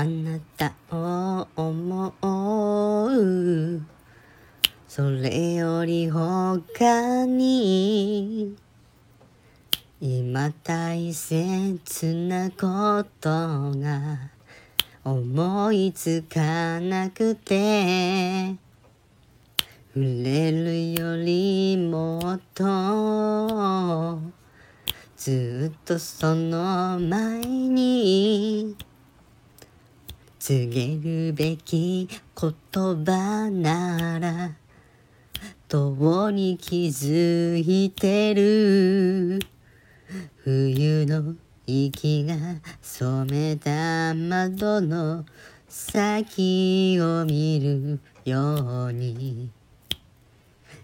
[0.00, 0.74] あなた。
[0.92, 3.82] を思う
[4.86, 8.56] それより他に
[10.00, 13.30] 今大切なこと
[13.78, 14.30] が
[15.04, 18.54] 思いつかなくて。
[19.94, 24.20] 触れるよりもっと。
[25.16, 28.05] ずっとその前に
[30.48, 32.52] 告げるべき言
[33.04, 34.52] 葉なら
[35.66, 39.40] とに気づいてる。
[40.44, 41.34] 冬の
[41.66, 42.36] 息が
[42.80, 45.26] 染めた窓の
[45.68, 49.50] 先を見るように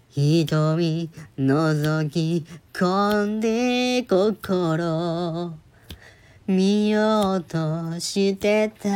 [0.09, 5.57] 瞳覗き込んで心
[6.45, 8.89] 見ようとしてた。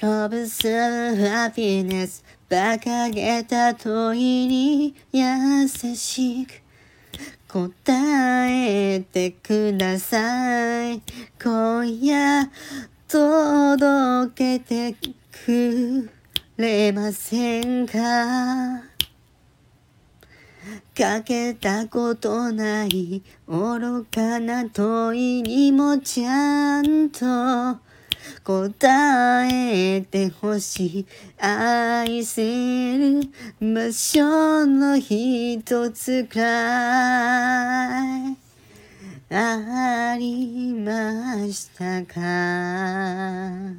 [0.00, 6.62] Love s happiness 馬鹿げた問いに優しく。
[7.48, 7.70] 答
[8.50, 11.02] えてください。
[11.42, 12.50] 今夜
[13.06, 14.96] 届けて
[15.30, 16.10] く
[16.56, 18.93] れませんか？
[20.96, 27.80] かけたことない愚かな問いにもちゃんと
[28.44, 33.22] 答えてほしい愛せる
[33.60, 38.36] 場所の一つくらい。
[39.30, 43.73] ありましたか？